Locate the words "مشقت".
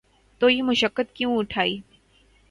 0.63-1.13